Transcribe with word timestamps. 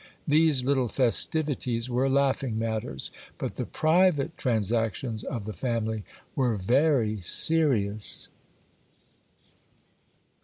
These 0.27 0.63
little 0.63 0.87
festivities 0.87 1.87
were 1.87 2.09
laughing 2.09 2.57
matters; 2.57 3.11
but 3.37 3.53
the 3.53 3.67
private 3.67 4.35
trans 4.35 4.71
actions 4.71 5.23
of 5.23 5.45
the 5.45 5.53
family 5.53 6.03
were 6.35 6.55
very 6.55 7.21
serious. 7.21 8.29